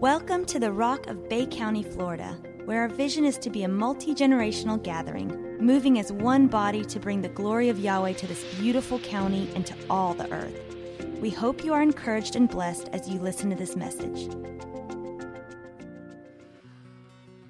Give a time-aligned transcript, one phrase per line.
[0.00, 3.68] Welcome to the Rock of Bay County, Florida, where our vision is to be a
[3.68, 8.44] multi generational gathering, moving as one body to bring the glory of Yahweh to this
[8.60, 10.76] beautiful county and to all the earth.
[11.18, 14.28] We hope you are encouraged and blessed as you listen to this message.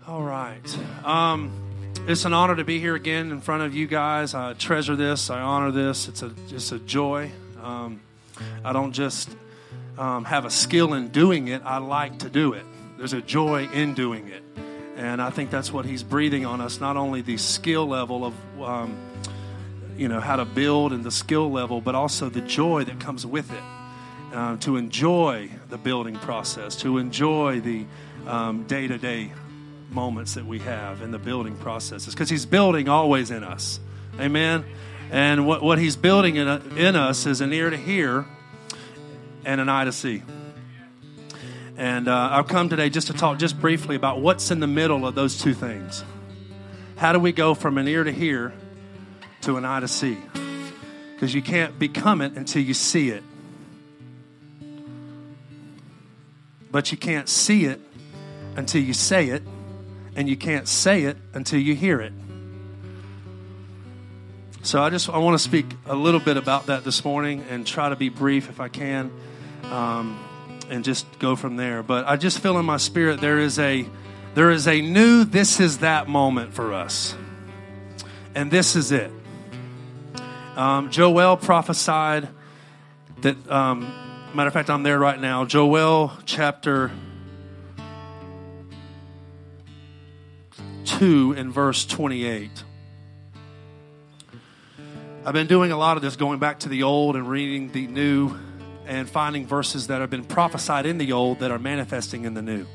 [0.07, 0.79] All right.
[1.05, 1.51] Um,
[2.07, 4.35] it's an honor to be here again in front of you guys.
[4.35, 5.31] I treasure this.
[5.31, 6.07] I honor this.
[6.07, 7.33] It's a it's a joy.
[7.61, 8.01] Um,
[8.65, 9.31] I don't just
[9.99, 11.63] um, have a skill in doing it.
[11.65, 12.65] I like to do it.
[12.99, 14.43] There's a joy in doing it,
[14.97, 16.81] and I think that's what he's breathing on us.
[16.81, 18.97] Not only the skill level of um,
[19.97, 23.27] you know how to build and the skill level, but also the joy that comes
[23.27, 23.63] with it.
[24.33, 27.87] Uh, to enjoy the building process, to enjoy the
[28.67, 29.33] day to day
[29.91, 33.79] moments that we have in the building processes because he's building always in us
[34.19, 34.65] amen
[35.11, 38.27] and what, what he's building in, in us is an ear to hear
[39.47, 40.23] and an eye to see.
[41.79, 45.07] And uh, i've come today just to talk just briefly about what's in the middle
[45.07, 46.05] of those two things.
[46.97, 48.53] How do we go from an ear to hear
[49.43, 50.19] to an eye to see?
[51.15, 53.23] Because you can't become it until you see it.
[56.71, 57.81] But you can't see it
[58.57, 59.43] until you say it
[60.17, 62.13] and you can't say it until you hear it.
[64.63, 67.65] So I just I want to speak a little bit about that this morning and
[67.65, 69.13] try to be brief if I can,
[69.71, 70.19] um,
[70.69, 71.83] and just go from there.
[71.83, 73.87] But I just feel in my spirit there is a
[74.35, 77.15] there is a new this is that moment for us,
[78.35, 79.11] and this is it.
[80.57, 82.29] Um, Joel prophesied
[83.23, 83.51] that.
[83.51, 83.93] Um,
[84.35, 85.47] matter of fact, I'm there right now.
[85.47, 86.91] Joel chapter
[90.85, 92.51] 2 and verse 28.
[95.25, 97.87] I've been doing a lot of this going back to the old and reading the
[97.87, 98.37] new
[98.87, 102.43] and finding verses that have been prophesied in the old that are manifesting in the
[102.43, 102.67] new.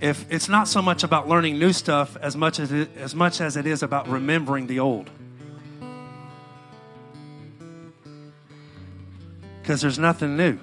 [0.00, 3.40] If it's not so much about learning new stuff as much as it, as much
[3.40, 5.10] as it is about remembering the old.
[9.60, 10.58] Because there's nothing new.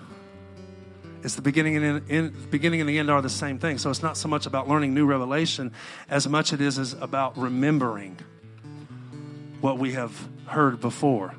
[1.21, 3.77] It's the beginning and in, beginning and the end are the same thing.
[3.77, 5.73] So it's not so much about learning new revelation
[6.07, 8.17] as much as it is, is about remembering
[9.59, 11.33] what we have heard before.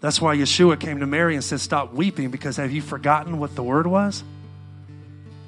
[0.00, 3.54] That's why Yeshua came to Mary and said, Stop weeping, because have you forgotten what
[3.56, 4.22] the word was?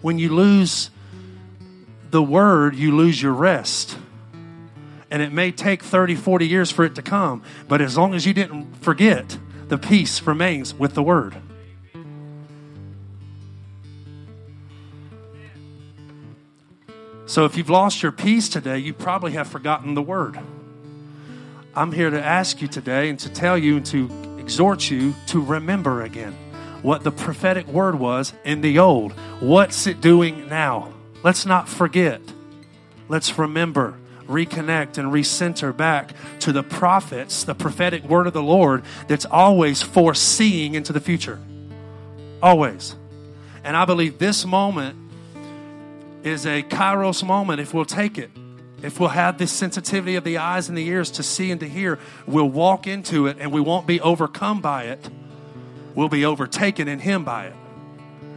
[0.03, 0.91] When you lose
[2.11, 3.97] the word, you lose your rest.
[5.11, 8.27] And it may take 30, 40 years for it to come, but as long as
[8.27, 9.39] you didn't forget,
[9.69, 11.37] the peace remains with the word.
[17.27, 20.39] So if you've lost your peace today, you probably have forgotten the word.
[21.77, 25.41] I'm here to ask you today and to tell you and to exhort you to
[25.41, 26.33] remember again
[26.83, 29.13] what the prophetic word was in the old.
[29.39, 30.93] What's it doing now?
[31.23, 32.21] Let's not forget.
[33.09, 33.95] Let's remember,
[34.27, 39.83] reconnect, and recenter back to the prophets, the prophetic word of the Lord that's always
[39.83, 41.39] foreseeing into the future.
[42.43, 42.97] Always.
[43.63, 44.97] And I believe this moment
[46.25, 48.33] is a kairos moment if we'll take it.
[48.83, 51.69] If we'll have this sensitivity of the eyes and the ears to see and to
[51.69, 55.09] hear, we'll walk into it and we won't be overcome by it.
[55.95, 57.55] We'll be overtaken in Him by it.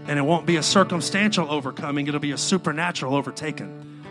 [0.07, 4.03] And it won't be a circumstantial overcoming, it'll be a supernatural overtaken.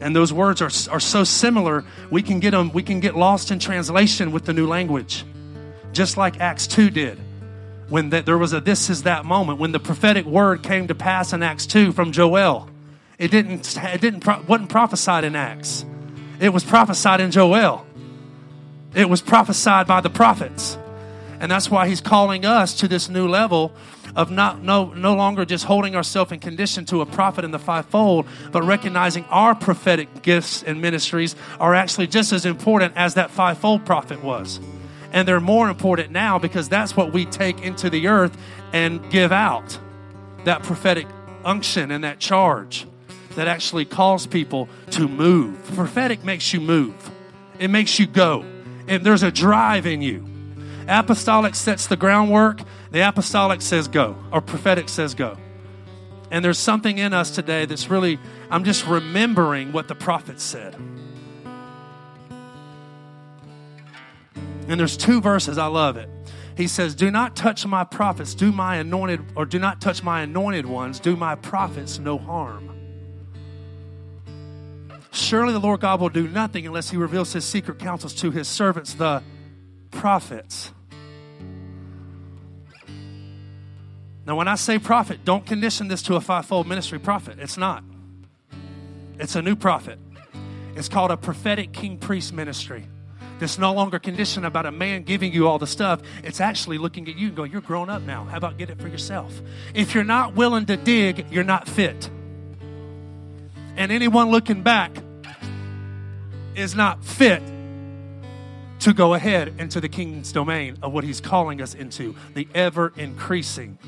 [0.00, 3.50] And those words are, are so similar, we can get them, we can get lost
[3.50, 5.24] in translation with the new language.
[5.92, 7.18] Just like Acts 2 did
[7.88, 10.94] when the, there was a this is that moment when the prophetic word came to
[10.94, 12.68] pass in Acts 2 from Joel.
[13.18, 15.84] It didn't it didn't wasn't prophesied in Acts.
[16.40, 17.84] It was prophesied in Joel.
[18.94, 20.78] It was prophesied by the prophets.
[21.40, 23.72] And that's why he's calling us to this new level
[24.14, 27.58] of not no no longer just holding ourselves in condition to a prophet in the
[27.58, 33.32] fivefold, but recognizing our prophetic gifts and ministries are actually just as important as that
[33.32, 34.60] fivefold prophet was.
[35.12, 38.36] And they're more important now because that's what we take into the earth
[38.72, 39.78] and give out
[40.44, 41.08] that prophetic
[41.44, 42.86] unction and that charge
[43.38, 45.64] that actually calls people to move.
[45.76, 46.92] Prophetic makes you move,
[47.60, 48.44] it makes you go.
[48.88, 50.26] And there's a drive in you.
[50.88, 55.36] Apostolic sets the groundwork, the apostolic says go, or prophetic says go.
[56.32, 58.18] And there's something in us today that's really,
[58.50, 60.74] I'm just remembering what the prophet said.
[64.66, 66.10] And there's two verses, I love it.
[66.56, 70.22] He says, Do not touch my prophets, do my anointed, or do not touch my
[70.22, 72.77] anointed ones, do my prophets no harm.
[75.10, 78.46] Surely the Lord God will do nothing unless he reveals his secret counsels to his
[78.46, 79.22] servants, the
[79.90, 80.72] prophets.
[84.26, 87.38] Now, when I say prophet, don't condition this to a fivefold ministry prophet.
[87.38, 87.82] It's not.
[89.18, 89.98] It's a new prophet.
[90.76, 92.86] It's called a prophetic king priest ministry.
[93.38, 96.02] That's no longer conditioned about a man giving you all the stuff.
[96.22, 98.24] It's actually looking at you and going, You're grown up now.
[98.24, 99.40] How about get it for yourself?
[99.74, 102.10] If you're not willing to dig, you're not fit.
[103.78, 104.90] And anyone looking back
[106.56, 107.40] is not fit
[108.80, 112.92] to go ahead into the king's domain of what he's calling us into the ever
[112.96, 113.78] increasing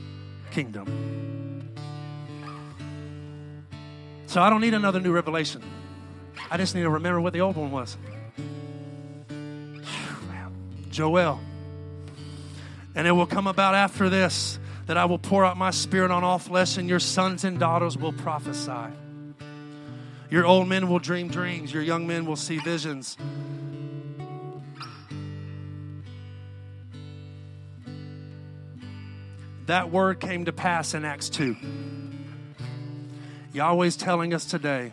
[0.52, 1.69] kingdom.
[4.26, 5.60] So I don't need another new revelation.
[6.52, 7.98] I just need to remember what the old one was.
[10.88, 11.40] Joel.
[12.94, 16.22] And it will come about after this that I will pour out my spirit on
[16.22, 18.94] all flesh, and your sons and daughters will prophesy.
[20.31, 23.17] Your old men will dream dreams, your young men will see visions.
[29.67, 31.56] That word came to pass in Acts 2.
[33.53, 34.93] Yahweh's telling us today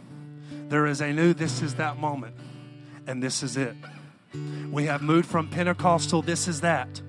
[0.69, 2.35] there is a new, this is that moment,
[3.05, 3.75] and this is it.
[4.71, 7.01] We have moved from Pentecostal, this is that,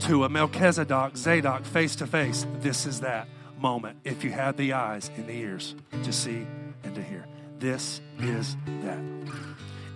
[0.00, 3.98] to a Melchizedek, Zadok, face to face, this is that moment.
[4.04, 5.74] If you have the eyes and the ears
[6.04, 6.46] to see
[6.84, 7.26] and to hear,
[7.58, 8.98] this is that.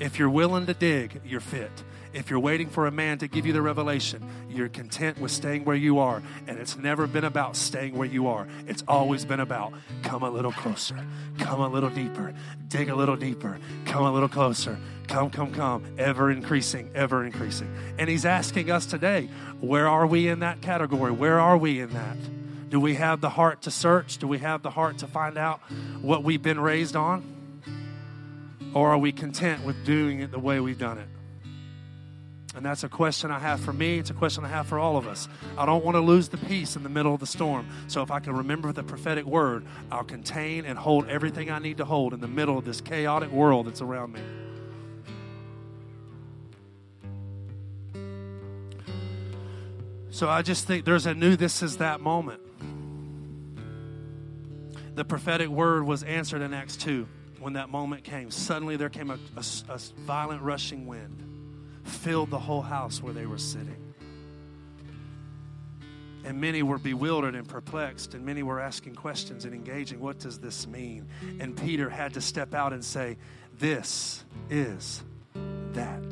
[0.01, 1.71] If you're willing to dig, you're fit.
[2.13, 5.65] If you're waiting for a man to give you the revelation, you're content with staying
[5.65, 6.23] where you are.
[6.47, 8.47] And it's never been about staying where you are.
[8.67, 9.73] It's always been about
[10.03, 10.97] come a little closer,
[11.39, 12.35] come a little deeper,
[12.69, 17.73] dig a little deeper, come a little closer, come, come, come, ever increasing, ever increasing.
[17.99, 19.31] And he's asking us today,
[19.61, 21.13] where are we in that category?
[21.13, 22.17] Where are we in that?
[22.73, 24.17] Do we have the heart to search?
[24.17, 25.61] Do we have the heart to find out
[26.01, 27.61] what we've been raised on?
[28.73, 31.09] Or are we content with doing it the way we've done it?
[32.57, 33.99] And that's a question I have for me.
[33.99, 35.29] It's a question I have for all of us.
[35.59, 37.69] I don't want to lose the peace in the middle of the storm.
[37.89, 41.77] So if I can remember the prophetic word, I'll contain and hold everything I need
[41.77, 44.23] to hold in the middle of this chaotic world that's around me.
[50.09, 52.41] So I just think there's a new this is that moment.
[54.95, 57.09] The prophetic word was answered in Acts 2
[57.41, 58.31] when that moment came.
[58.31, 61.23] Suddenly there came a, a, a violent rushing wind
[61.85, 63.95] filled the whole house where they were sitting.
[66.25, 69.99] And many were bewildered and perplexed, and many were asking questions and engaging.
[69.99, 71.09] What does this mean?
[71.41, 73.17] And Peter had to step out and say,
[73.59, 75.03] This is
[75.73, 76.05] that.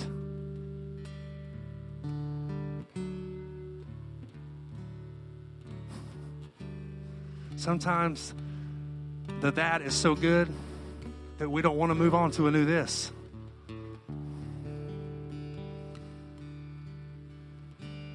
[7.54, 8.34] Sometimes
[9.40, 10.48] the that is so good
[11.38, 13.10] that we don't want to move on to a new this.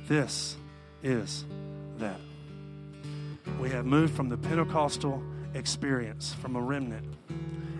[0.08, 0.56] This
[1.02, 1.46] is
[1.98, 2.20] that.
[3.60, 5.24] We have moved from the Pentecostal
[5.56, 7.08] experience, from a remnant,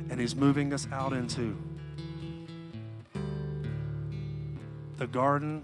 [0.10, 1.56] and He's moving us out into
[4.98, 5.62] the garden,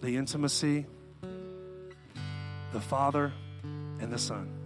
[0.00, 0.86] the intimacy,
[2.72, 3.32] the Father,
[4.00, 4.57] and the Son.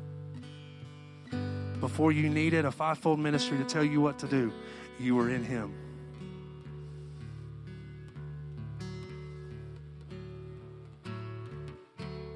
[1.82, 4.50] Before you needed a fivefold ministry to tell you what to do,
[4.98, 5.74] you were in Him.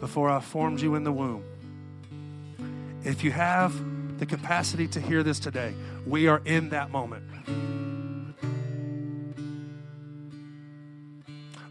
[0.07, 1.43] before I formed you in the womb.
[3.03, 5.75] If you have the capacity to hear this today,
[6.07, 7.25] we are in that moment.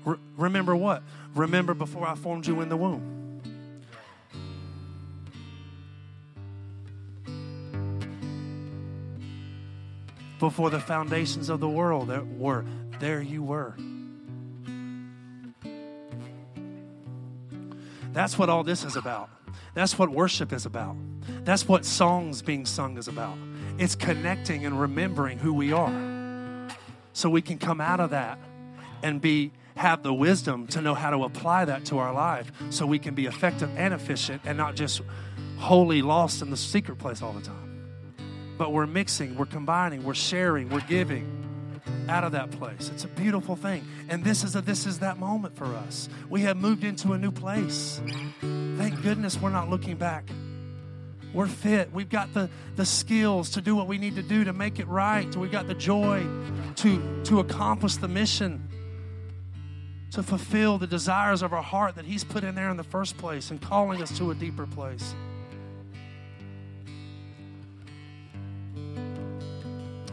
[0.04, 1.02] Re- remember what?
[1.34, 3.15] Remember before I formed you in the womb.
[10.46, 12.66] Before the foundations of the world that were,
[13.00, 13.76] there you were.
[18.14, 19.32] That's what all this is about.
[19.74, 20.98] That's what worship is about.
[21.46, 23.40] That's what songs being sung is about.
[23.80, 26.70] It's connecting and remembering who we are.
[27.14, 28.38] So we can come out of that
[29.02, 32.86] and be have the wisdom to know how to apply that to our life so
[32.86, 35.02] we can be effective and efficient and not just
[35.58, 37.65] wholly lost in the secret place all the time.
[38.58, 41.46] But we're mixing, we're combining, we're sharing, we're giving
[42.08, 42.90] out of that place.
[42.94, 43.86] It's a beautiful thing.
[44.10, 46.10] And this is a this is that moment for us.
[46.30, 48.02] We have moved into a new place.
[48.42, 50.30] Thank goodness we're not looking back.
[51.34, 51.92] We're fit.
[51.92, 54.88] We've got the, the skills to do what we need to do to make it
[54.88, 55.36] right.
[55.36, 56.26] We've got the joy
[56.78, 58.70] to, to accomplish the mission,
[60.12, 63.18] to fulfill the desires of our heart that He's put in there in the first
[63.18, 65.14] place and calling us to a deeper place.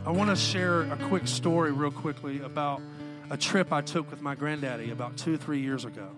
[0.05, 2.83] I want to share a quick story, real quickly, about
[3.31, 6.09] a trip I took with my granddaddy about two or three years ago.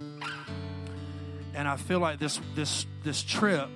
[1.54, 3.68] And I feel like this, this, this trip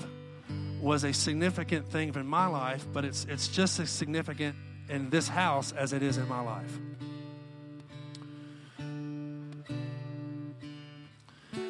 [0.81, 4.57] was a significant thing in my life, but it's, it's just as significant
[4.89, 6.79] in this house as it is in my life.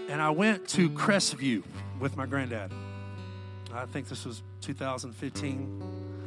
[0.08, 1.64] And I went to Crestview
[1.98, 2.70] with my granddad.
[3.74, 6.17] I think this was 2015,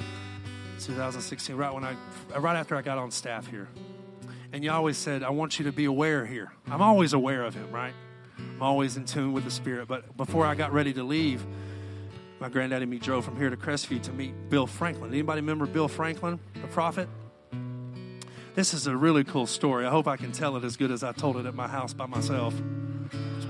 [0.81, 1.95] 2016, right when I,
[2.37, 3.69] right after I got on staff here.
[4.53, 6.51] And you always said, I want you to be aware here.
[6.67, 7.93] I'm always aware of him, right?
[8.37, 9.87] I'm always in tune with the Spirit.
[9.87, 11.45] But before I got ready to leave,
[12.39, 15.11] my granddad and me drove from here to Crestview to meet Bill Franklin.
[15.11, 17.07] Anybody remember Bill Franklin, the prophet?
[18.55, 19.85] This is a really cool story.
[19.85, 21.93] I hope I can tell it as good as I told it at my house
[21.93, 22.53] by myself.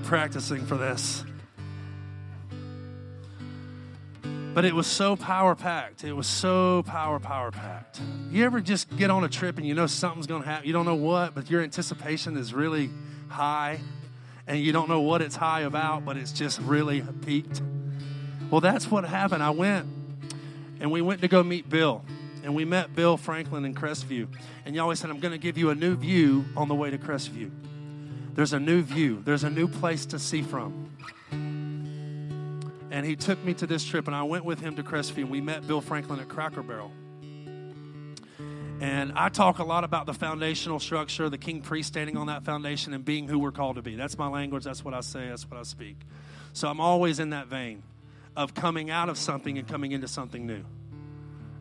[0.04, 1.24] practicing for this.
[4.54, 6.04] But it was so power packed.
[6.04, 8.00] It was so power, power packed.
[8.30, 10.66] You ever just get on a trip and you know something's going to happen?
[10.66, 12.90] You don't know what, but your anticipation is really
[13.28, 13.80] high
[14.46, 17.62] and you don't know what it's high about, but it's just really peaked.
[18.50, 19.42] Well, that's what happened.
[19.42, 19.86] I went
[20.80, 22.04] and we went to go meet Bill.
[22.44, 24.26] And we met Bill Franklin in Crestview.
[24.66, 26.98] And Yahweh said, I'm going to give you a new view on the way to
[26.98, 27.50] Crestview.
[28.34, 30.90] There's a new view, there's a new place to see from.
[32.92, 35.22] And he took me to this trip, and I went with him to Crestview.
[35.22, 36.92] And we met Bill Franklin at Cracker Barrel.
[38.82, 42.44] And I talk a lot about the foundational structure, the king priest standing on that
[42.44, 43.94] foundation and being who we're called to be.
[43.96, 44.64] That's my language.
[44.64, 45.30] That's what I say.
[45.30, 45.96] That's what I speak.
[46.52, 47.82] So I'm always in that vein
[48.36, 50.62] of coming out of something and coming into something new.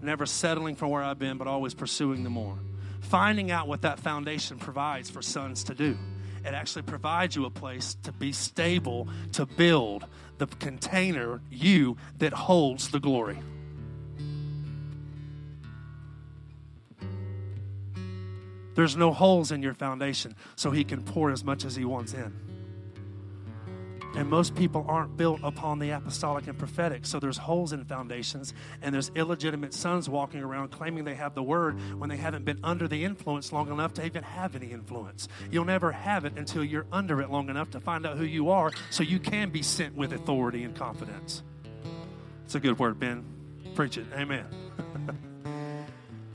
[0.02, 2.60] Never settling for where I've been, but always pursuing the more.
[3.00, 5.98] Finding out what that foundation provides for sons to do.
[6.44, 10.06] It actually provides you a place to be stable, to build
[10.38, 13.38] the container, you, that holds the glory.
[18.74, 22.14] There's no holes in your foundation, so He can pour as much as He wants
[22.14, 22.51] in.
[24.16, 27.06] And most people aren't built upon the apostolic and prophetic.
[27.06, 31.44] So there's holes in foundations, and there's illegitimate sons walking around claiming they have the
[31.44, 35.28] word when they haven't been under the influence long enough to even have any influence.
[35.50, 38.50] You'll never have it until you're under it long enough to find out who you
[38.50, 41.44] are so you can be sent with authority and confidence.
[42.46, 43.24] It's a good word, Ben.
[43.76, 44.08] Preach it.
[44.14, 44.46] Amen.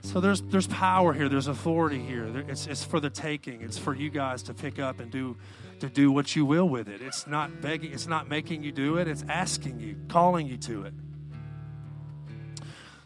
[0.06, 1.28] So there's there's power here.
[1.28, 2.26] There's authority here.
[2.48, 3.62] It's it's for the taking.
[3.62, 5.36] It's for you guys to pick up and do
[5.80, 7.00] to do what you will with it.
[7.02, 7.92] It's not begging.
[7.92, 9.08] It's not making you do it.
[9.08, 10.94] It's asking you, calling you to it.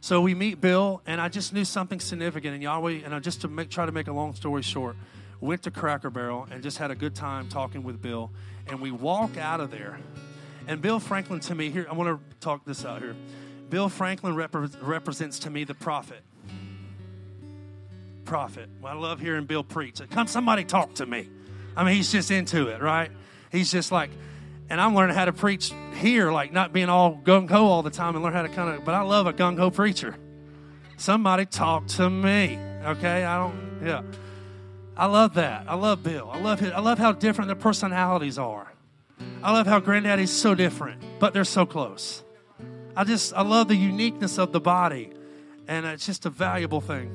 [0.00, 2.54] So we meet Bill, and I just knew something significant.
[2.54, 4.96] And Yahweh, and I just to make, try to make a long story short,
[5.40, 8.30] went to Cracker Barrel and just had a good time talking with Bill.
[8.66, 9.98] And we walk out of there,
[10.66, 11.86] and Bill Franklin to me here.
[11.90, 13.16] I want to talk this out here.
[13.68, 16.22] Bill Franklin represents to me the prophet
[18.30, 18.68] prophet.
[18.80, 20.00] Well, I love hearing Bill preach.
[20.10, 21.28] Come, somebody talk to me.
[21.76, 23.10] I mean, he's just into it, right?
[23.50, 24.10] He's just like,
[24.68, 27.90] and I'm learning how to preach here, like not being all gung ho all the
[27.90, 30.16] time and learn how to kind of, but I love a gung ho preacher.
[30.96, 33.24] Somebody talk to me, okay?
[33.24, 34.02] I don't, yeah.
[34.96, 35.64] I love that.
[35.68, 36.28] I love Bill.
[36.30, 38.72] I love his, I love how different their personalities are.
[39.42, 42.22] I love how Granddaddy's so different, but they're so close.
[42.96, 45.10] I just, I love the uniqueness of the body,
[45.68, 47.10] and it's just a valuable thing.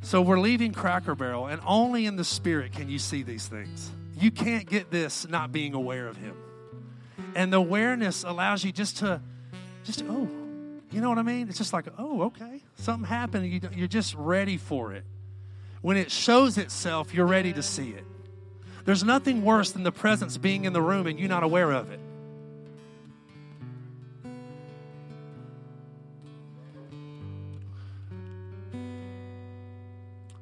[0.00, 3.90] So we're leaving Cracker Barrel, and only in the Spirit can you see these things.
[4.18, 6.34] You can't get this not being aware of Him.
[7.34, 9.20] And the awareness allows you just to,
[9.84, 10.28] just, oh,
[10.90, 11.48] you know what I mean?
[11.48, 12.62] It's just like, oh, okay.
[12.76, 13.46] Something happened.
[13.46, 15.04] You, you're just ready for it.
[15.82, 18.04] When it shows itself, you're ready to see it.
[18.84, 21.90] There's nothing worse than the presence being in the room and you not aware of
[21.90, 22.00] it.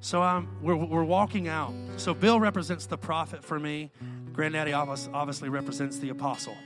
[0.07, 1.75] So um, we're, we're walking out.
[1.97, 3.91] So Bill represents the prophet for me.
[4.33, 6.57] Granddaddy obviously represents the apostle.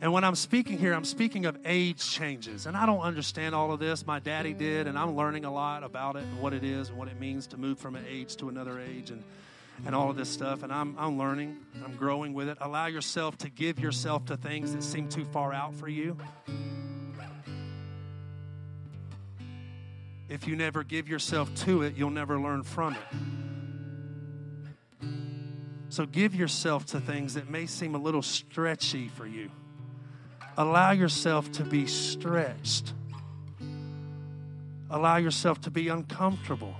[0.00, 2.64] And when I'm speaking here, I'm speaking of age changes.
[2.64, 4.06] And I don't understand all of this.
[4.06, 6.96] My daddy did, and I'm learning a lot about it and what it is and
[6.96, 9.22] what it means to move from an age to another age and,
[9.84, 10.62] and all of this stuff.
[10.62, 12.56] And I'm, I'm learning, I'm growing with it.
[12.62, 16.16] Allow yourself to give yourself to things that seem too far out for you.
[20.30, 23.00] If you never give yourself to it, you'll never learn from it.
[25.88, 29.50] So give yourself to things that may seem a little stretchy for you.
[30.56, 32.92] Allow yourself to be stretched.
[34.88, 36.76] Allow yourself to be uncomfortable.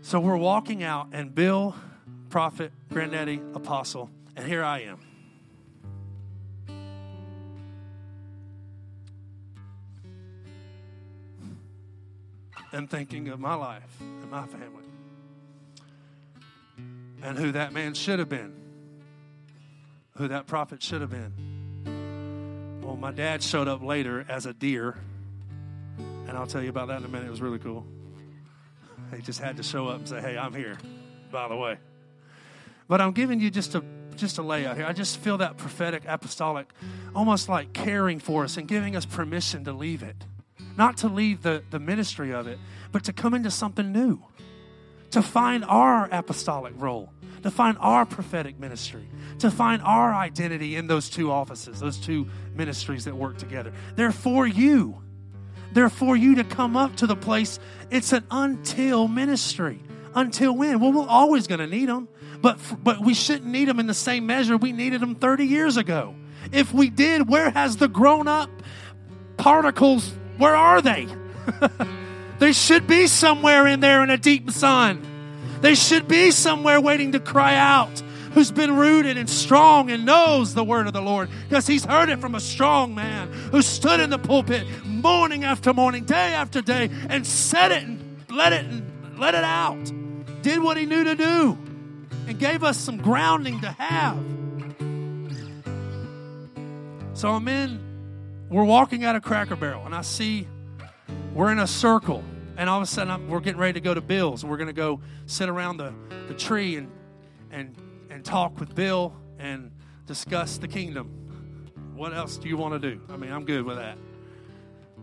[0.00, 1.76] So we're walking out, and Bill,
[2.28, 5.11] prophet, granddaddy, apostle, and here I am.
[12.72, 14.82] And thinking of my life and my family
[17.22, 18.52] and who that man should have been,
[20.16, 22.80] who that prophet should have been.
[22.82, 24.98] Well, my dad showed up later as a deer,
[25.98, 27.28] and I'll tell you about that in a minute.
[27.28, 27.86] It was really cool.
[29.14, 30.78] He just had to show up and say, "Hey, I'm here."
[31.30, 31.78] By the way,
[32.88, 33.84] but I'm giving you just a
[34.16, 34.84] just a layout here.
[34.84, 36.70] I just feel that prophetic, apostolic,
[37.14, 40.24] almost like caring for us and giving us permission to leave it.
[40.76, 42.58] Not to leave the, the ministry of it,
[42.90, 44.22] but to come into something new,
[45.10, 47.12] to find our apostolic role,
[47.42, 49.08] to find our prophetic ministry,
[49.40, 53.72] to find our identity in those two offices, those two ministries that work together.
[53.96, 55.02] They're for you.
[55.72, 57.58] They're for you to come up to the place.
[57.90, 59.80] It's an until ministry.
[60.14, 60.80] Until when?
[60.80, 62.06] Well, we're always going to need them,
[62.42, 65.78] but but we shouldn't need them in the same measure we needed them 30 years
[65.78, 66.14] ago.
[66.52, 68.50] If we did, where has the grown up
[69.38, 70.12] particles?
[70.42, 71.06] Where are they?
[72.40, 75.00] they should be somewhere in there in a deep sun.
[75.60, 78.02] They should be somewhere waiting to cry out.
[78.34, 82.08] Who's been rooted and strong and knows the word of the Lord because he's heard
[82.08, 86.60] it from a strong man who stood in the pulpit morning after morning, day after
[86.60, 89.92] day, and said it and let it and let it out
[90.42, 91.56] did what he knew to do,
[92.26, 94.16] and gave us some grounding to have.
[97.14, 97.91] So I'm in,
[98.52, 100.46] we're walking out of Cracker Barrel, and I see
[101.34, 102.22] we're in a circle,
[102.58, 104.42] and all of a sudden I'm, we're getting ready to go to Bill's.
[104.42, 105.94] And we're going to go sit around the,
[106.28, 106.90] the tree and,
[107.50, 107.74] and,
[108.10, 109.70] and talk with Bill and
[110.06, 111.08] discuss the kingdom.
[111.94, 113.00] What else do you want to do?
[113.08, 113.96] I mean, I'm good with that.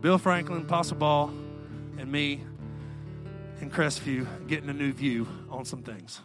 [0.00, 1.28] Bill Franklin, Apostle Ball,
[1.98, 2.44] and me
[3.60, 6.20] in Crestview getting a new view on some things.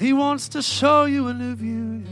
[0.00, 2.02] He wants to show you a new view.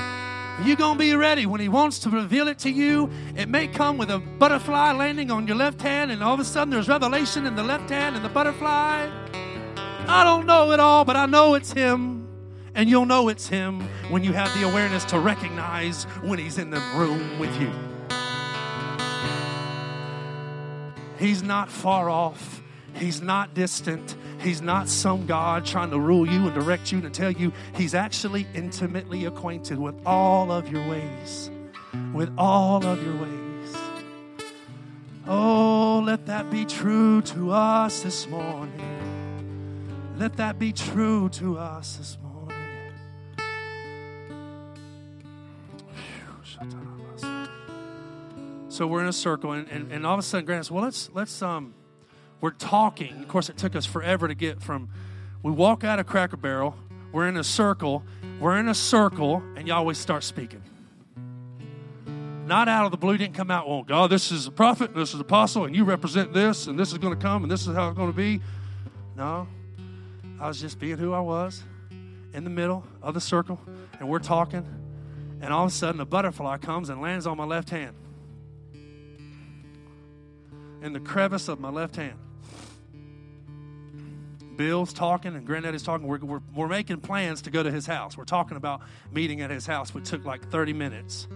[0.00, 3.10] Are you going to be ready when He wants to reveal it to you?
[3.36, 6.44] It may come with a butterfly landing on your left hand, and all of a
[6.44, 9.10] sudden there's revelation in the left hand and the butterfly.
[10.08, 12.26] I don't know it all, but I know it's Him.
[12.74, 16.70] And you'll know it's Him when you have the awareness to recognize when He's in
[16.70, 17.70] the room with you.
[21.18, 22.62] He's not far off.
[22.94, 24.16] He's not distant.
[24.44, 27.50] He's not some God trying to rule you and direct you and tell you.
[27.74, 31.50] He's actually intimately acquainted with all of your ways.
[32.12, 33.74] With all of your ways.
[35.26, 40.14] Oh, let that be true to us this morning.
[40.18, 42.34] Let that be true to us this morning.
[48.68, 50.82] So we're in a circle, and, and, and all of a sudden, Grant says, "Well,
[50.82, 51.74] let's let's um,
[52.44, 53.22] we're talking.
[53.22, 54.90] Of course, it took us forever to get from.
[55.42, 56.76] We walk out of Cracker Barrel.
[57.10, 58.02] We're in a circle.
[58.38, 60.62] We're in a circle, and Yahweh starts speaking.
[62.44, 63.16] Not out of the blue.
[63.16, 63.66] Didn't come out.
[63.66, 64.94] Well, God, this is a prophet.
[64.94, 67.66] This is apostle, and you represent this, and this is going to come, and this
[67.66, 68.42] is how it's going to be.
[69.16, 69.48] No,
[70.38, 71.62] I was just being who I was,
[72.34, 73.58] in the middle of the circle,
[73.98, 74.66] and we're talking,
[75.40, 77.96] and all of a sudden, a butterfly comes and lands on my left hand
[80.82, 82.18] in the crevice of my left hand.
[84.56, 86.06] Bill's talking and Granddaddy's talking.
[86.06, 88.16] We're, we're, we're making plans to go to his house.
[88.16, 88.80] We're talking about
[89.12, 89.94] meeting at his house.
[89.94, 91.26] We took like 30 minutes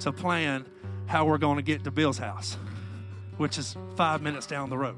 [0.00, 0.66] to plan
[1.06, 2.56] how we're going to get to Bill's house,
[3.36, 4.96] which is five minutes down the road.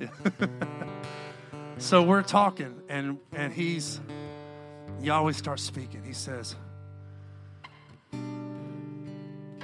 [1.78, 4.00] so we're talking, and, and he's,
[5.00, 6.02] Yahweh starts speaking.
[6.04, 6.56] He says,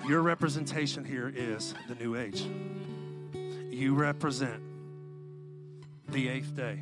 [0.06, 2.44] your representation here is the new age.
[3.70, 4.62] You represent
[6.08, 6.80] the eighth day,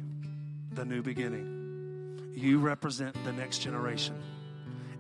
[0.73, 2.33] the new beginning.
[2.35, 4.15] You represent the next generation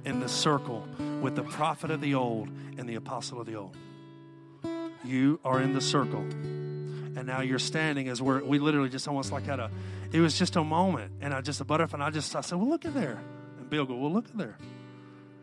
[0.04, 0.86] in the circle
[1.20, 3.76] with the prophet of the old and the apostle of the old.
[5.04, 6.20] You are in the circle.
[7.14, 9.70] And now you're standing as we're, we literally just almost like had a,
[10.12, 11.12] it was just a moment.
[11.20, 13.20] And I just, a butterfly, and I just, I said, well, look at there.
[13.58, 14.56] And Bill go, well, look at there.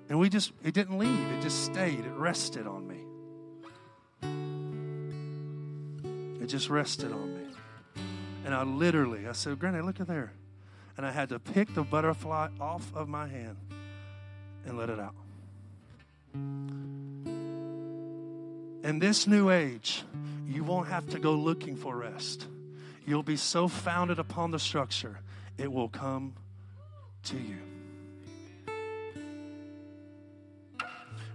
[0.10, 1.32] And we just, it didn't leave.
[1.32, 2.00] It just stayed.
[2.00, 3.04] It rested on me.
[6.44, 7.39] It just rested on me.
[8.50, 10.34] And I literally, I said, Granny, look at there.
[10.98, 13.58] And I had to pick the butterfly off of my hand
[14.66, 15.14] and let it out.
[18.84, 20.02] In this new age,
[20.48, 22.48] you won't have to go looking for rest.
[23.06, 25.20] You'll be so founded upon the structure,
[25.60, 26.34] it will come
[27.26, 27.60] to you.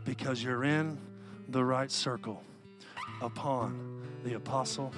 [0.05, 0.99] because you're in
[1.49, 2.43] the right circle
[3.23, 4.93] upon the apostle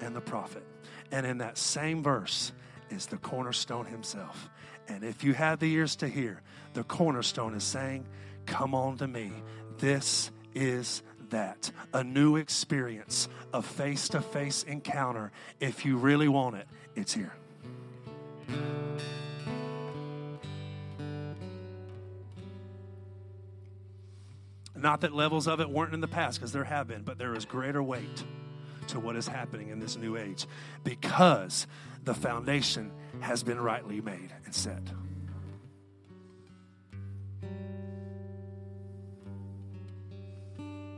[0.00, 0.64] and the prophet.
[1.12, 2.52] And in that same verse,
[2.90, 4.50] is the cornerstone himself.
[4.88, 6.42] And if you have the ears to hear,
[6.74, 8.06] the cornerstone is saying,
[8.46, 9.32] Come on to me.
[9.78, 15.30] This is that a new experience, a face to face encounter.
[15.60, 17.32] If you really want it, it's here.
[24.74, 27.34] Not that levels of it weren't in the past, because there have been, but there
[27.34, 28.24] is greater weight
[28.90, 30.46] to what is happening in this new age
[30.84, 31.66] because
[32.04, 34.82] the foundation has been rightly made and set.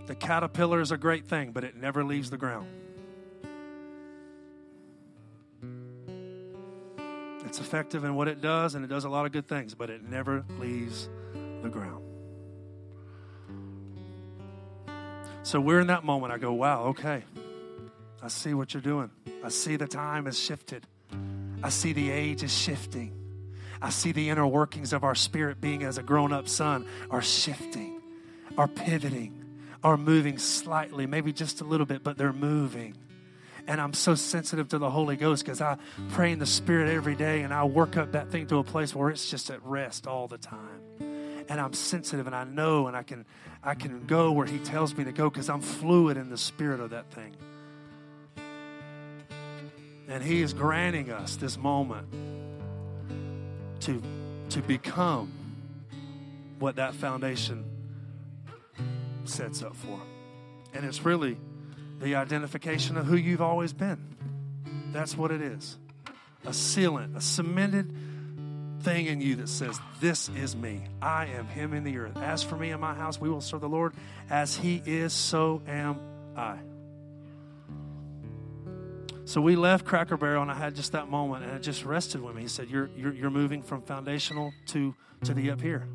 [0.06, 2.68] The caterpillar is a great thing, but it never leaves the ground.
[7.46, 9.90] It's effective in what it does, and it does a lot of good things, but
[9.90, 11.08] it never leaves
[11.62, 12.04] the ground.
[15.42, 16.32] So we're in that moment.
[16.32, 17.24] I go, wow, okay.
[18.22, 19.10] I see what you're doing.
[19.42, 20.86] I see the time has shifted.
[21.62, 23.12] I see the age is shifting.
[23.80, 27.20] I see the inner workings of our spirit being as a grown up son are
[27.20, 28.00] shifting,
[28.56, 29.44] are pivoting,
[29.82, 32.96] are moving slightly, maybe just a little bit, but they're moving.
[33.66, 35.76] And I'm so sensitive to the Holy Ghost because I
[36.10, 38.94] pray in the Spirit every day and I work up that thing to a place
[38.94, 40.80] where it's just at rest all the time.
[41.48, 43.24] And I'm sensitive and I know and I can
[43.64, 46.80] I can go where He tells me to go because I'm fluid in the spirit
[46.80, 47.36] of that thing.
[50.12, 52.06] And He is granting us this moment
[53.80, 54.02] to,
[54.50, 55.32] to become
[56.58, 57.64] what that foundation
[59.24, 59.98] sets up for.
[60.74, 61.38] And it's really
[61.98, 64.14] the identification of who you've always been.
[64.92, 65.78] That's what it is
[66.44, 67.90] a sealant, a cemented
[68.80, 70.82] thing in you that says, This is me.
[71.00, 72.18] I am Him in the earth.
[72.18, 73.94] As for me and my house, we will serve the Lord.
[74.28, 75.98] As He is, so am
[76.36, 76.58] I.
[79.24, 82.20] So we left Cracker Barrel, and I had just that moment, and it just rested
[82.20, 82.42] with me.
[82.42, 85.86] He said, "You're you're, you're moving from foundational to to the up here."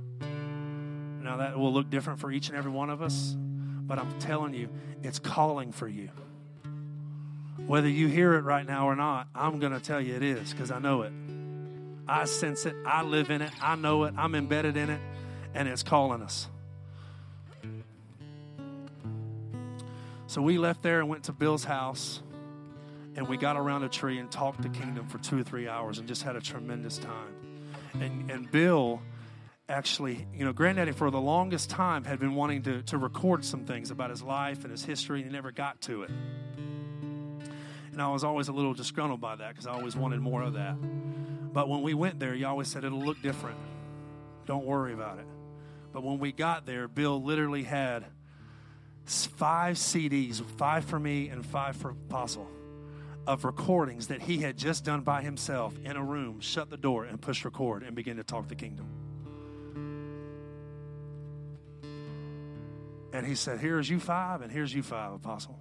[1.21, 4.53] Now that will look different for each and every one of us, but I'm telling
[4.53, 4.69] you,
[5.03, 6.09] it's calling for you.
[7.65, 10.53] Whether you hear it right now or not, I'm going to tell you it is
[10.53, 11.11] because I know it.
[12.07, 12.75] I sense it.
[12.85, 13.51] I live in it.
[13.61, 14.13] I know it.
[14.17, 15.01] I'm embedded in it,
[15.53, 16.47] and it's calling us.
[20.27, 22.21] So we left there and went to Bill's house
[23.17, 25.97] and we got around a tree and talked the kingdom for two or three hours
[25.97, 27.33] and just had a tremendous time.
[27.99, 29.01] And, and Bill
[29.67, 33.65] actually, you know, Granddaddy for the longest time had been wanting to, to record some
[33.65, 36.11] things about his life and his history, and he never got to it.
[37.91, 40.53] And I was always a little disgruntled by that because I always wanted more of
[40.53, 40.75] that.
[41.51, 43.57] But when we went there, he always said it'll look different.
[44.45, 45.25] Don't worry about it.
[45.91, 48.05] But when we got there, Bill literally had
[49.05, 52.47] five CDs, five for me and five for Apostle
[53.27, 57.03] of recordings that he had just done by himself in a room, shut the door,
[57.03, 58.87] and push record and begin to talk the kingdom.
[63.11, 65.59] And he said, Here's you five, and here's you five, Apostle.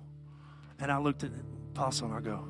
[0.78, 1.30] And I looked at
[1.74, 2.44] Apostle and I go,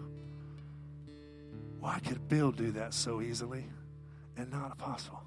[1.80, 3.64] Why could Bill do that so easily
[4.36, 5.22] and not Apostle?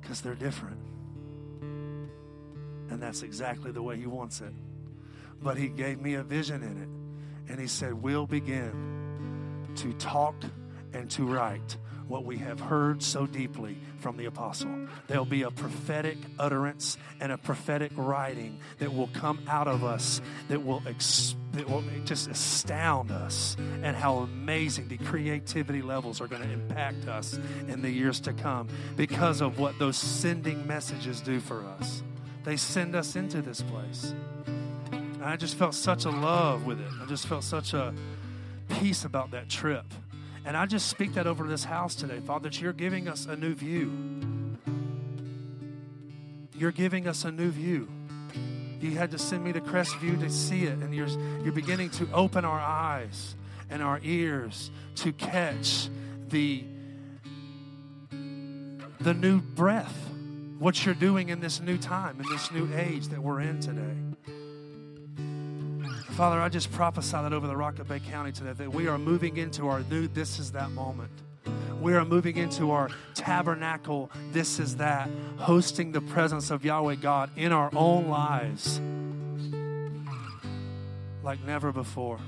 [0.00, 0.78] Because they're different.
[2.90, 4.52] And that's exactly the way he wants it.
[5.42, 6.99] But he gave me a vision in it
[7.50, 10.36] and he said, We'll begin to talk
[10.92, 14.88] and to write what we have heard so deeply from the apostle.
[15.06, 20.20] There'll be a prophetic utterance and a prophetic writing that will come out of us
[20.48, 26.42] that will, that will just astound us and how amazing the creativity levels are going
[26.42, 31.38] to impact us in the years to come because of what those sending messages do
[31.38, 32.02] for us.
[32.42, 34.14] They send us into this place.
[35.20, 36.88] And I just felt such a love with it.
[36.98, 37.92] I just felt such a
[38.70, 39.84] peace about that trip.
[40.46, 43.36] And I just speak that over this house today, Father, that you're giving us a
[43.36, 43.92] new view.
[46.56, 47.86] You're giving us a new view.
[48.80, 51.08] You had to send me to Crestview to see it, and you're,
[51.44, 53.36] you're beginning to open our eyes
[53.68, 55.90] and our ears to catch
[56.30, 56.64] the,
[59.00, 59.94] the new breath,
[60.58, 64.39] what you're doing in this new time, in this new age that we're in today.
[66.20, 68.98] Father, I just prophesy that over the Rock of Bay County today that we are
[68.98, 71.10] moving into our new this is that moment.
[71.80, 77.30] We are moving into our tabernacle, this is that, hosting the presence of Yahweh God
[77.38, 78.82] in our own lives
[81.22, 82.18] like never before.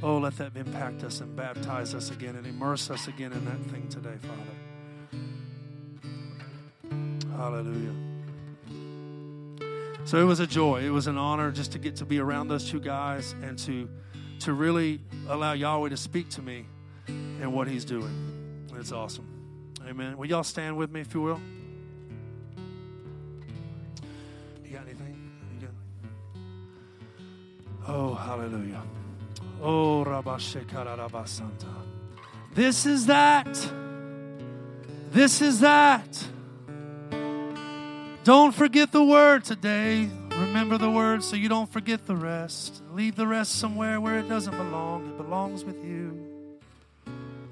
[0.00, 3.60] Oh, let that impact us and baptize us again and immerse us again in that
[3.72, 4.54] thing today, Father.
[7.36, 8.05] Hallelujah.
[10.06, 10.84] So it was a joy.
[10.84, 13.88] It was an honor just to get to be around those two guys and to
[14.38, 16.66] to really allow Yahweh to speak to me
[17.08, 18.66] and what He's doing.
[18.78, 19.26] It's awesome.
[19.84, 20.16] Amen.
[20.16, 21.40] Will y'all stand with me, if you will?
[24.64, 25.32] You got anything?
[25.54, 25.74] You good?
[27.88, 28.82] Oh, hallelujah.
[29.60, 31.74] Oh, Rabashekarabasanta.
[32.54, 33.72] This is that.
[35.10, 36.28] This is that.
[38.26, 40.08] Don't forget the word today.
[40.30, 42.82] Remember the word so you don't forget the rest.
[42.90, 45.06] Leave the rest somewhere where it doesn't belong.
[45.06, 46.50] It belongs with you.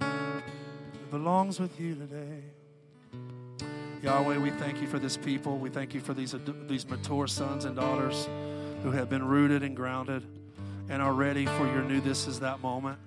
[0.01, 2.43] It belongs with you today.
[4.03, 5.59] Yahweh, we thank you for this people.
[5.59, 6.35] We thank you for these,
[6.67, 8.29] these mature sons and daughters
[8.83, 10.25] who have been rooted and grounded
[10.89, 12.99] and are ready for your new this is that moment.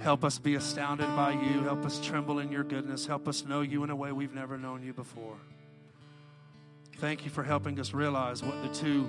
[0.00, 1.62] Help us be astounded by you.
[1.62, 3.06] Help us tremble in your goodness.
[3.06, 5.38] Help us know you in a way we've never known you before.
[7.00, 9.08] Thank you for helping us realize what the two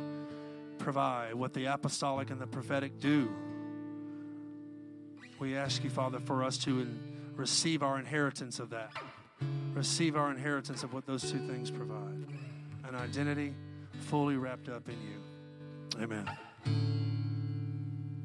[0.78, 3.30] provide, what the apostolic and the prophetic do.
[5.40, 6.88] We ask you, Father, for us to
[7.36, 8.94] receive our inheritance of that.
[9.74, 12.26] Receive our inheritance of what those two things provide
[12.88, 13.54] an identity
[14.00, 16.02] fully wrapped up in you.
[16.02, 16.30] Amen.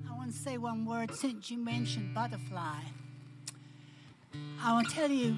[0.09, 2.79] I want to say one word since you mentioned butterfly.
[4.63, 5.35] I want to tell you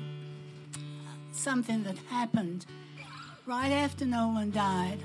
[1.33, 2.67] something that happened
[3.48, 4.98] right after Nolan died,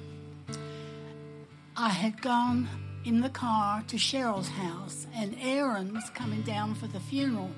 [1.78, 2.68] I had gone
[3.06, 7.52] in the car to Cheryl's house, and Erin was coming down for the funeral.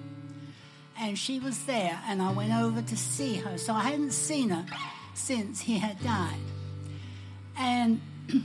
[0.98, 3.58] And she was there, and I went over to see her.
[3.58, 4.66] So I hadn't seen her
[5.16, 6.40] since he had died.
[7.58, 8.00] And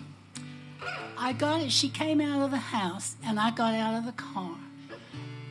[1.19, 1.71] I got it.
[1.71, 4.57] She came out of the house, and I got out of the car.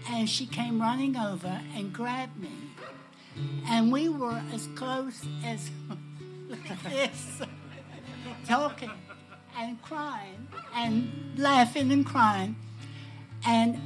[0.09, 2.51] And she came running over and grabbed me.
[3.67, 5.69] And we were as close as
[6.89, 7.41] this,
[8.47, 8.89] talking
[9.55, 12.55] and crying and laughing and crying.
[13.45, 13.79] And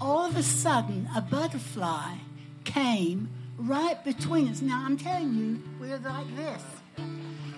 [0.00, 2.16] all of a sudden, a butterfly
[2.64, 4.60] came right between us.
[4.60, 6.62] Now, I'm telling you, we're like this.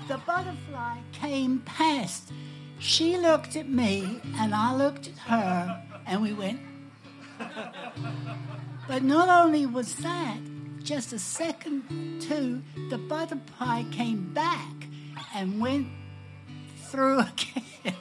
[0.09, 2.31] The butterfly came past.
[2.79, 6.61] She looked at me, and I looked at her, and we went.
[8.88, 10.38] but not only was that,
[10.83, 14.75] just a second two, the butterfly came back
[15.35, 15.87] and went
[16.77, 17.21] through
[17.85, 17.95] again.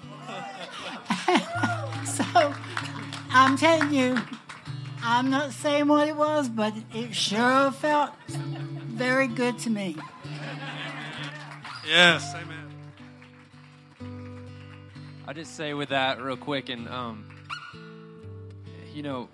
[2.06, 2.54] so
[3.32, 4.18] I'm telling you,
[5.04, 9.96] I'm not saying what it was, but it sure felt very good to me.
[11.88, 12.58] Yes, amen.
[15.28, 17.26] I just say with that real quick, and um,
[18.94, 19.30] you know,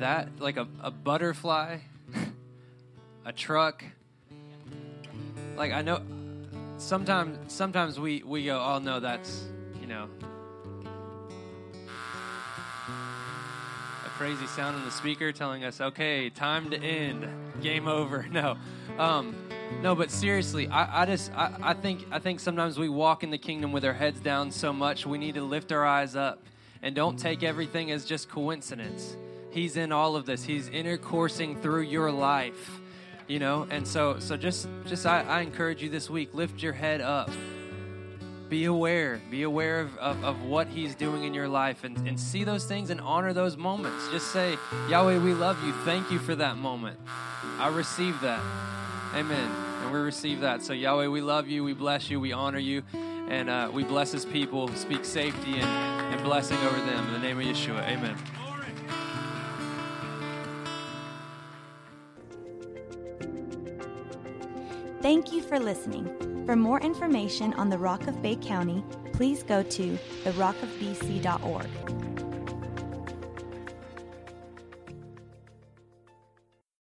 [0.00, 1.78] that like a, a butterfly,
[3.24, 3.84] a truck.
[5.56, 6.02] Like I know
[6.78, 9.44] sometimes sometimes we we go, oh no, that's
[9.80, 10.08] you know
[14.04, 17.26] a crazy sound in the speaker telling us, okay, time to end,
[17.62, 18.26] game over.
[18.36, 18.58] No,
[18.98, 19.34] um,
[19.82, 23.30] no, but seriously, I, I just I, I think I think sometimes we walk in
[23.30, 26.42] the kingdom with our heads down so much we need to lift our eyes up
[26.82, 29.16] and don't take everything as just coincidence.
[29.50, 30.44] He's in all of this.
[30.44, 32.80] He's intercoursing through your life,
[33.26, 33.66] you know.
[33.70, 37.30] And so, so just, just I, I encourage you this week: lift your head up.
[38.48, 39.20] Be aware.
[39.28, 42.64] Be aware of, of, of what He's doing in your life, and, and see those
[42.64, 44.08] things and honor those moments.
[44.12, 44.56] Just say,
[44.88, 45.72] Yahweh, we love you.
[45.84, 46.98] Thank you for that moment.
[47.58, 48.40] I receive that.
[49.14, 49.50] Amen.
[49.82, 50.62] And we receive that.
[50.62, 51.64] So, Yahweh, we love you.
[51.64, 52.20] We bless you.
[52.20, 52.82] We honor you.
[53.28, 54.68] And uh, we bless His people.
[54.74, 57.06] Speak safety and, and blessing over them.
[57.08, 57.82] In the name of Yeshua.
[57.88, 58.16] Amen.
[65.06, 66.10] Thank you for listening.
[66.46, 72.15] For more information on the Rock of Bay County, please go to therockofbc.org.